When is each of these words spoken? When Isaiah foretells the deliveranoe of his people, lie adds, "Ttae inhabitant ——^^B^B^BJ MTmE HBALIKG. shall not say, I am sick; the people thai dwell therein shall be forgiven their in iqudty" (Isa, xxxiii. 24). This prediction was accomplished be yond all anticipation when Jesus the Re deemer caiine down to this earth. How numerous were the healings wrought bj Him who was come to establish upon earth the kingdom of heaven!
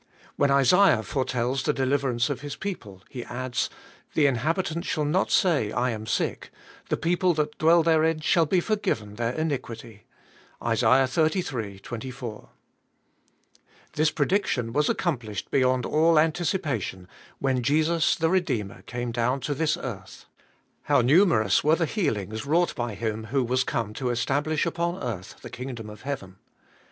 When 0.35 0.49
Isaiah 0.49 1.03
foretells 1.03 1.61
the 1.61 1.75
deliveranoe 1.75 2.31
of 2.31 2.41
his 2.41 2.55
people, 2.55 3.03
lie 3.13 3.21
adds, 3.29 3.69
"Ttae 4.15 4.27
inhabitant 4.27 4.83
——^^B^B^BJ 4.85 4.85
MTmE 4.85 4.85
HBALIKG. 4.85 4.85
shall 4.87 5.05
not 5.05 5.29
say, 5.29 5.71
I 5.71 5.91
am 5.91 6.07
sick; 6.07 6.49
the 6.89 6.97
people 6.97 7.35
thai 7.35 7.45
dwell 7.59 7.83
therein 7.83 8.19
shall 8.21 8.47
be 8.47 8.59
forgiven 8.61 9.13
their 9.17 9.31
in 9.33 9.49
iqudty" 9.51 9.99
(Isa, 10.59 11.05
xxxiii. 11.07 11.79
24). 11.83 12.49
This 13.93 14.09
prediction 14.09 14.73
was 14.73 14.89
accomplished 14.89 15.51
be 15.51 15.59
yond 15.59 15.85
all 15.85 16.17
anticipation 16.17 17.07
when 17.37 17.61
Jesus 17.61 18.15
the 18.15 18.31
Re 18.31 18.39
deemer 18.41 18.81
caiine 18.87 19.11
down 19.11 19.39
to 19.41 19.53
this 19.53 19.77
earth. 19.77 20.25
How 20.85 21.01
numerous 21.01 21.63
were 21.63 21.75
the 21.75 21.85
healings 21.85 22.43
wrought 22.43 22.73
bj 22.75 22.95
Him 22.95 23.25
who 23.25 23.43
was 23.43 23.63
come 23.63 23.93
to 23.93 24.09
establish 24.09 24.65
upon 24.65 24.95
earth 24.95 25.35
the 25.43 25.51
kingdom 25.51 25.91
of 25.91 26.01
heaven! 26.01 26.37